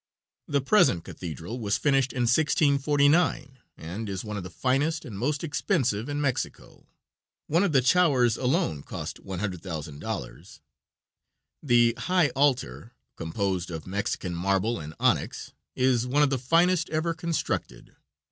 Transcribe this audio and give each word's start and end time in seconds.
The 0.47 0.61
present 0.61 1.03
cathedral 1.03 1.59
was 1.59 1.77
finished 1.77 2.11
in 2.11 2.23
1649, 2.23 3.59
and 3.77 4.09
is 4.09 4.23
one 4.25 4.35
of 4.35 4.41
the 4.41 4.49
finest 4.49 5.05
and 5.05 5.15
most 5.15 5.43
expensive 5.43 6.09
in 6.09 6.19
Mexico. 6.19 6.87
One 7.45 7.63
of 7.63 7.75
its 7.75 7.91
towers 7.91 8.35
alone 8.35 8.81
cost 8.81 9.21
$100,000. 9.23 10.59
The 11.61 11.93
high 11.99 12.29
altar, 12.29 12.93
composed 13.15 13.69
of 13.69 13.85
Mexican 13.85 14.33
marble 14.33 14.79
and 14.79 14.95
onyx, 14.99 15.53
is 15.75 16.07
one 16.07 16.23
of 16.23 16.31
the 16.31 16.39
finest 16.39 16.89
ever 16.89 17.13
constructed. 17.13 17.95